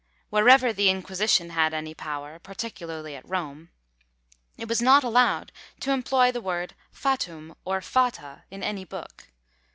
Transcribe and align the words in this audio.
Wherever 0.31 0.73
the 0.73 0.89
Inquisition 0.89 1.51
had 1.51 1.75
any 1.75 1.93
power, 1.93 2.39
particularly 2.39 3.15
at 3.15 3.29
Rome, 3.29 3.69
it 4.57 4.67
was 4.67 4.81
not 4.81 5.03
allowed 5.03 5.51
to 5.81 5.91
employ 5.91 6.31
the 6.31 6.41
word 6.41 6.73
fatum, 6.91 7.53
or 7.65 7.81
fata, 7.81 8.45
in 8.49 8.63
any 8.63 8.83
book. 8.83 9.27